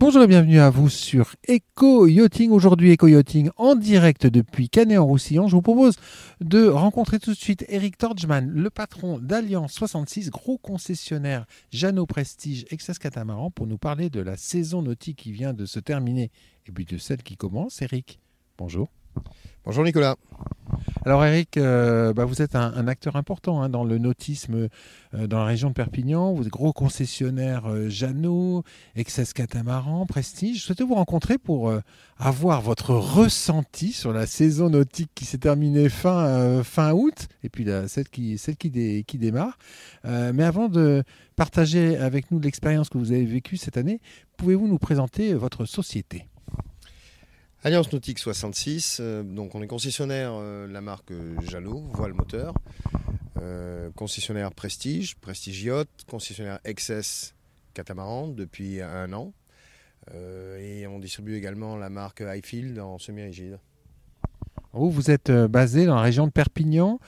[0.00, 2.52] Bonjour et bienvenue à vous sur Eco Yachting.
[2.52, 5.46] Aujourd'hui, Eco Yachting en direct depuis Canet-en-Roussillon.
[5.46, 5.96] Je vous propose
[6.40, 12.64] de rencontrer tout de suite Eric Torgman, le patron d'Alliance 66, gros concessionnaire Jeannot Prestige
[12.70, 16.30] Excess Catamaran, pour nous parler de la saison nautique qui vient de se terminer
[16.66, 17.82] et puis de celle qui commence.
[17.82, 18.20] Eric,
[18.56, 18.88] bonjour.
[19.66, 20.16] Bonjour Nicolas.
[21.06, 24.68] Alors Eric, euh, bah, vous êtes un, acteur important hein, dans le nautisme
[25.14, 26.34] euh, dans la région de Perpignan.
[26.34, 28.64] Vous êtes gros concessionnaire euh, Jeannot,
[28.96, 30.58] Excess Catamaran, Prestige.
[30.58, 31.72] Je souhaitais vous rencontrer pour
[32.18, 37.66] avoir votre ressenti sur la saison nautique qui s'est terminée fin, fin août et puis
[37.86, 39.56] celle, qui, celle qui, qui démarre.
[40.04, 41.02] mais avant de
[41.36, 44.00] partager avec nous l'expérience que vous avez vécue cette année,
[44.36, 46.26] pouvez-vous nous présenter votre société?
[47.62, 51.12] Alliance Nautique 66, euh, donc on est concessionnaire euh, de la marque
[51.46, 52.54] Jalot, voile moteur,
[53.42, 57.34] euh, concessionnaire Prestige, Prestige Yacht, concessionnaire XS
[57.74, 59.34] Catamaran depuis un an.
[60.58, 63.58] et on distribue également la marque Highfield en semi-rigide.
[64.72, 66.98] Vous, vous êtes basé dans la région de Perpignan.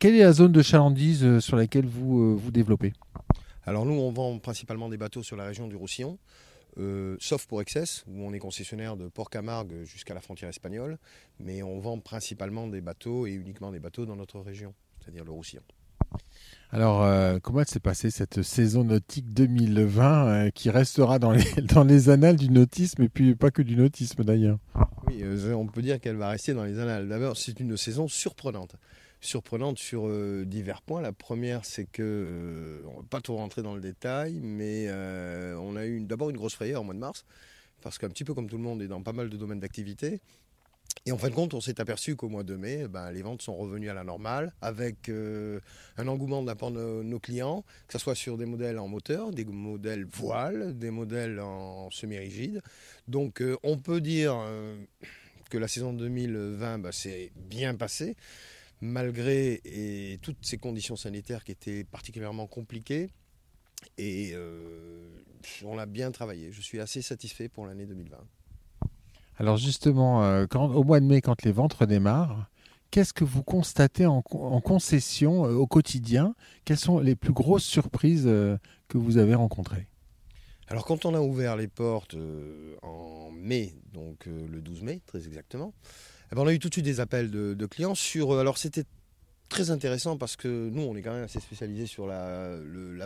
[0.00, 2.92] Quelle est la zone de chalandise sur laquelle vous vous développez?
[3.64, 6.18] Alors nous, on vend principalement des bateaux sur la région du Roussillon.
[6.78, 10.98] Euh, sauf pour Excess, où on est concessionnaire de Port-Camargue jusqu'à la frontière espagnole,
[11.38, 15.32] mais on vend principalement des bateaux et uniquement des bateaux dans notre région, c'est-à-dire le
[15.32, 15.62] Roussillon.
[16.72, 21.84] Alors, euh, comment s'est passée cette saison nautique 2020 euh, qui restera dans les, dans
[21.84, 24.58] les annales du nautisme et puis pas que du nautisme d'ailleurs?
[25.08, 27.08] Oui, on peut dire qu'elle va rester dans les annales.
[27.08, 28.76] D'abord, c'est une saison surprenante
[29.20, 31.00] surprenante sur euh, divers points.
[31.00, 35.54] La première, c'est que, euh, on va pas tout rentrer dans le détail, mais euh,
[35.56, 37.24] on a eu d'abord une grosse frayeur au mois de mars,
[37.82, 40.20] parce qu'un petit peu comme tout le monde est dans pas mal de domaines d'activité.
[41.06, 43.40] Et en fin de compte, on s'est aperçu qu'au mois de mai, ben, les ventes
[43.40, 47.94] sont revenues à la normale, avec un engouement de la part de nos clients, que
[47.94, 52.60] ce soit sur des modèles en moteur, des modèles voile, des modèles en semi-rigide.
[53.08, 54.44] Donc on peut dire
[55.48, 58.14] que la saison 2020 ben, s'est bien passée
[58.80, 63.10] malgré et toutes ces conditions sanitaires qui étaient particulièrement compliquées.
[63.98, 65.08] Et euh,
[65.64, 66.52] on a bien travaillé.
[66.52, 68.16] Je suis assez satisfait pour l'année 2020.
[69.38, 72.46] Alors justement, euh, quand, au mois de mai, quand les ventes redémarrent,
[72.90, 76.34] qu'est-ce que vous constatez en, concession euh, au quotidien?
[76.64, 79.86] Quelles sont les plus grosses surprises que vous avez rencontrées?
[80.68, 82.16] Alors quand on a ouvert les portes
[82.82, 85.74] en mai, donc le 12 mai très exactement,
[86.38, 88.32] on a eu tout de suite des appels de, clients sur.
[88.32, 88.84] Euh, alors c'était
[89.48, 92.56] très intéressant parce que nous, on est quand même assez spécialisé sur la,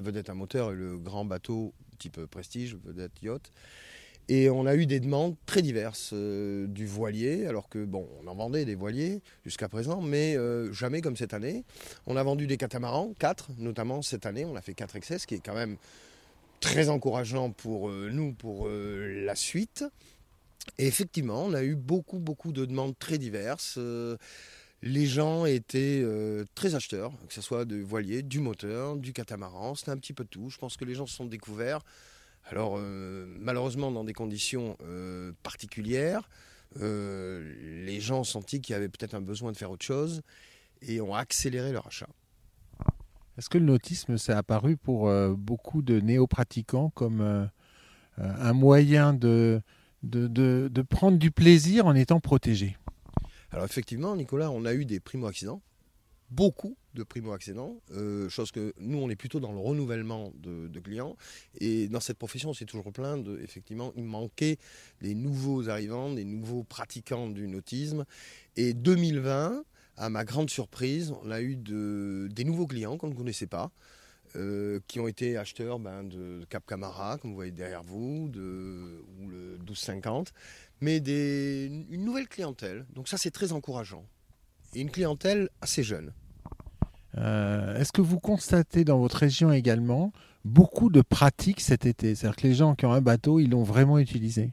[0.03, 3.51] vedette à moteur et le grand bateau type prestige, vedette yacht.
[4.29, 8.27] Et on a eu des demandes très diverses euh, du voilier, alors que bon, on
[8.27, 11.65] en vendait des voiliers jusqu'à présent, mais euh, jamais comme cette année.
[12.07, 15.27] On a vendu des catamarans, 4 notamment cette année, on a fait 4 excès, ce
[15.27, 15.77] qui est quand même
[16.61, 19.85] très encourageant pour nous, pour la suite.
[20.79, 23.77] Et effectivement, on a eu beaucoup, beaucoup de demandes très diverses.
[23.79, 24.17] Euh,
[24.83, 29.75] les gens étaient euh, très acheteurs, que ce soit de voiliers, du moteur, du catamaran,
[29.75, 30.51] c'était un petit peu tout.
[30.51, 31.81] Je pense que les gens se sont découverts.
[32.47, 34.77] Alors, euh, malheureusement, dans des conditions
[35.43, 36.29] particulières,
[36.77, 40.23] les gens ont senti qu'il y avait peut-être un besoin de faire autre chose
[40.83, 42.09] et ont accéléré leur achat.
[43.39, 47.49] Est-ce que le nautisme s'est apparu pour beaucoup de néo-pratiquants comme
[48.19, 49.63] un moyen de,
[50.05, 52.77] de, prendre du plaisir en étant protégé
[53.51, 55.63] Alors effectivement, Nicolas, on a eu des primo-accidents,
[56.31, 61.17] beaucoup de primo-accidents, euh, chose que nous, on est plutôt dans le renouvellement de, clients.
[61.59, 64.59] Et dans cette profession, c'est toujours plein de, effectivement, il manquait
[65.01, 68.05] des nouveaux arrivants, des nouveaux pratiquants du nautisme.
[68.57, 69.65] Et 2020,
[69.97, 73.71] à ma grande surprise, on a eu des nouveaux clients qu'on ne connaissait pas.
[74.37, 79.05] Euh, qui ont été acheteurs ben, de Cap Camara, comme vous voyez derrière vous, de,
[79.21, 80.33] ou le 1250,
[80.81, 82.85] mais des, une nouvelle clientèle.
[82.95, 84.05] Donc ça, c'est très encourageant.
[84.75, 86.13] Et une clientèle assez jeune.
[87.17, 90.13] Euh, est-ce que vous constatez dans votre région également
[90.45, 92.17] beaucoup de pratiques cet été?
[92.17, 94.53] C'est-à-dire que les gens qui ont un bateau, ils l'ont vraiment utilisé?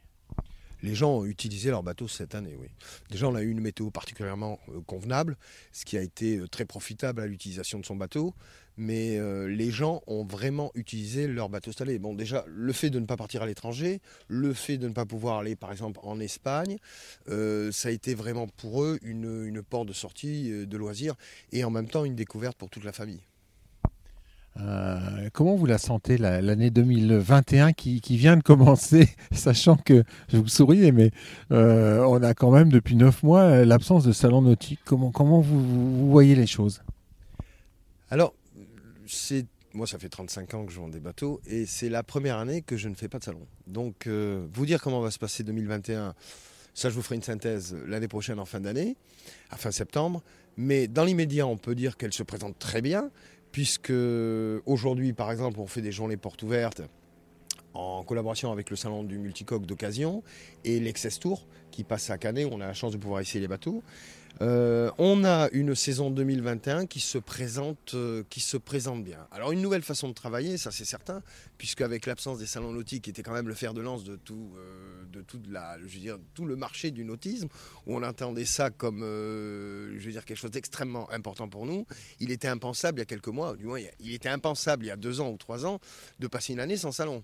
[0.84, 2.68] Les gens ont utilisé leur bateau cette année, oui.
[3.10, 5.38] Déjà, on a eu une météo particulièrement euh, convenable,
[5.72, 8.34] ce qui a été euh, très profitable à l'utilisation de son bateau.
[8.78, 12.00] Mais euh, les gens ont vraiment utilisé leur bateau stallé.
[12.00, 15.06] Bon, déjà, le fait de ne pas partir à l'étranger, le fait de ne pas
[15.06, 16.78] pouvoir aller, par exemple, en Espagne,
[17.28, 21.16] ça a été vraiment pour eux une, une porte de sortie de loisirs
[21.52, 23.22] et en même temps une découverte pour toute la famille.
[24.60, 30.48] Euh, comment vous la sentez l'année 2021 qui, vient de commencer, sachant que, je vous
[30.48, 31.12] souris, mais
[31.52, 34.80] euh, on a quand même depuis neuf mois euh, l'absence de salon nautique.
[34.86, 36.82] Comment, comment vous, voyez les choses?
[38.10, 38.34] Alors,
[39.74, 42.62] moi, ça fait 35 ans que je vends des bateaux et c'est la première année
[42.62, 43.48] que je ne fais pas de salon.
[43.68, 46.14] Donc, euh, vous dire comment va se passer 2021,
[46.74, 48.98] ça, je vous ferai une synthèse l'année prochaine en fin d'année,
[49.50, 50.22] à fin septembre.
[50.58, 53.12] Mais dans l'immédiat, on peut dire qu'elle se présente très bien,
[53.52, 53.94] puisque
[54.66, 56.82] aujourd'hui, par exemple, on fait des journées portes ouvertes
[57.74, 60.24] en collaboration avec le salon du multicoque d'occasion
[60.64, 62.48] et l'Excess Tour qui passe à Canet.
[62.52, 63.84] On a la chance de pouvoir essayer les bateaux.
[64.40, 69.28] Euh, on a une saison 2021 qui se présente, euh, qui se présente bien.
[69.32, 71.22] Alors une nouvelle façon de travailler, ça c'est certain,
[71.58, 74.16] puisque avec l'absence des salons nautiques, qui était quand même le fer de lance de
[74.16, 77.50] tout, euh, de tout le marché du nautisme,
[77.86, 81.86] où on entendait ça comme, je veux dire, quelque chose d'extrêmement important pour nous.
[82.20, 84.92] Il était impensable il y a quelques mois, du moins il était impensable il y
[84.92, 85.80] a deux ans ou trois ans,
[86.20, 87.24] de passer une année sans salon.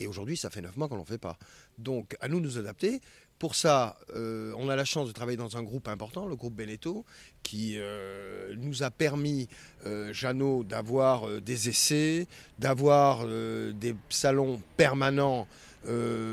[0.00, 1.38] Et aujourd'hui, ça fait neuf mois qu'on n'en fait pas.
[1.78, 3.00] Donc, à nous de nous adapter.
[3.38, 6.54] Pour ça, euh, on a la chance de travailler dans un groupe important, le groupe
[6.54, 7.06] Beneteau,
[7.42, 9.48] qui euh, nous a permis,
[9.86, 12.26] euh, Jeannot, d'avoir des essais,
[12.58, 15.46] d'avoir des salons permanents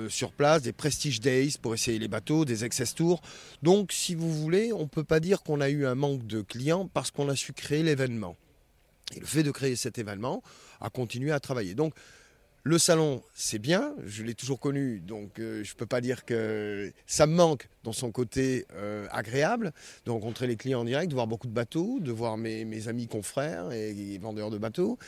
[0.10, 3.22] sur place, des Prestige Days pour essayer les bateaux, des Excess Tours.
[3.64, 6.42] Donc, si vous voulez, on ne peut pas dire qu'on a eu un manque de
[6.42, 8.36] clients parce qu'on a su créer l'événement.
[9.16, 10.44] Et le fait de créer cet événement
[10.82, 11.74] a continué à travailler.
[11.74, 11.94] Donc,
[12.68, 16.26] le salon, c'est bien, je l'ai toujours connu, donc euh, je ne peux pas dire
[16.26, 19.72] que ça me manque dans son côté euh, agréable,
[20.06, 23.08] de rencontrer les clients en direct, de voir beaucoup de bateaux, de voir mes, amis
[23.08, 25.00] confrères et, vendeurs de bateaux.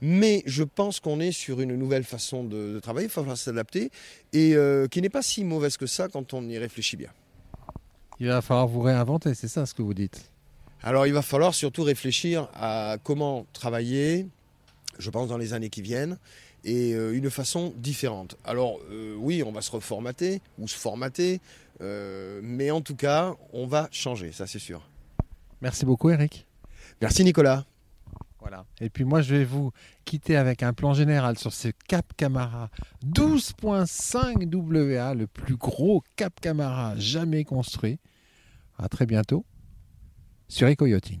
[0.00, 3.92] Mais je pense qu'on est sur une nouvelle façon de, travailler, il va falloir s'adapter,
[4.32, 7.10] et euh, qui n'est pas si mauvaise que ça quand on y réfléchit bien.
[8.18, 10.30] Il va falloir vous réinventer, c'est ça ce que vous dites?
[10.82, 14.26] Alors il va falloir surtout réfléchir à comment travailler,
[14.98, 16.18] je pense, dans les années qui viennent
[16.64, 18.36] et euh, une façon différente.
[18.44, 21.40] Alors euh, oui, on va se reformater ou se formater,
[21.80, 24.88] euh, mais en tout cas, on va changer, ça c'est sûr.
[25.60, 26.46] Merci beaucoup Eric.
[27.00, 27.64] Merci Nicolas.
[28.40, 28.66] Voilà.
[28.78, 29.72] Et puis moi, je vais vous
[30.04, 32.68] quitter avec un plan général sur ce Cap Camara
[33.06, 37.98] 12.5 WA, le plus gros Cap Camara jamais construit.
[38.76, 39.46] À très bientôt
[40.48, 41.20] sur Eco Yachting.